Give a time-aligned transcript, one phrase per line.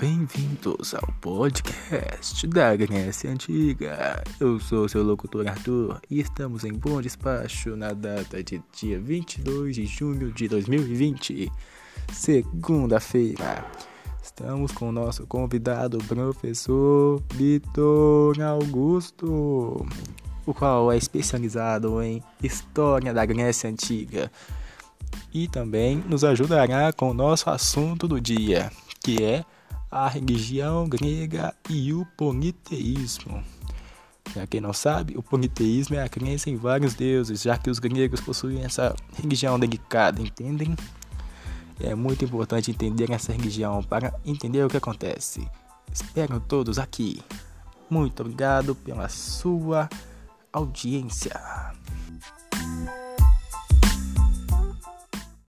[0.00, 4.22] Bem-vindos ao podcast da Grécia Antiga.
[4.38, 9.74] Eu sou seu locutor Arthur e estamos em bom despacho na data de dia 22
[9.74, 11.50] de junho de 2020,
[12.12, 13.66] segunda-feira.
[14.22, 19.84] Estamos com o nosso convidado, professor Vitor Augusto,
[20.46, 24.30] o qual é especializado em História da Grécia Antiga
[25.34, 28.70] e também nos ajudará com o nosso assunto do dia,
[29.02, 29.44] que é
[29.90, 33.42] a religião grega e o politeísmo.
[34.32, 37.78] Para quem não sabe, o politeísmo é a crença em vários deuses, já que os
[37.78, 40.76] gregos possuem essa religião delicada, entendem?
[41.80, 45.48] É muito importante entender essa religião para entender o que acontece.
[45.92, 47.22] Espero todos aqui.
[47.88, 49.88] Muito obrigado pela sua
[50.52, 51.67] audiência.